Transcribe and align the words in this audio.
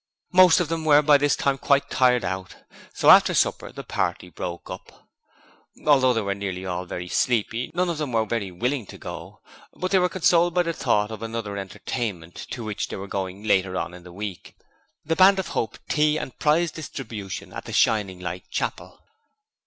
Most 0.33 0.59
of 0.59 0.67
them 0.67 0.83
were 0.83 1.03
by 1.03 1.19
this 1.19 1.35
time 1.35 1.59
quite 1.59 1.91
tired 1.91 2.25
out, 2.25 2.55
so 2.91 3.11
after 3.11 3.35
some 3.35 3.51
supper 3.53 3.71
the 3.71 3.83
party 3.83 4.29
broke 4.29 4.67
up. 4.67 5.07
Although 5.85 6.13
they 6.13 6.21
were 6.21 6.33
nearly 6.33 6.65
all 6.65 6.85
very 6.85 7.07
sleepy, 7.07 7.69
none 7.75 7.87
of 7.87 7.99
them 7.99 8.11
were 8.13 8.25
very 8.25 8.49
willing 8.49 8.87
to 8.87 8.97
go, 8.97 9.41
but 9.75 9.91
they 9.91 9.99
were 9.99 10.09
consoled 10.09 10.55
by 10.55 10.63
the 10.63 10.73
thought 10.73 11.11
of 11.11 11.21
another 11.21 11.55
entertainment 11.55 12.47
to 12.49 12.63
which 12.63 12.87
they 12.87 12.95
were 12.95 13.05
going 13.05 13.43
later 13.43 13.77
on 13.77 13.93
in 13.93 14.01
the 14.01 14.11
week 14.11 14.55
the 15.05 15.15
Band 15.15 15.37
of 15.37 15.49
Hope 15.49 15.77
Tea 15.87 16.17
and 16.17 16.39
Prize 16.39 16.71
Distribution 16.71 17.53
at 17.53 17.65
the 17.65 17.71
Shining 17.71 18.19
Light 18.19 18.49
Chapel. 18.49 19.03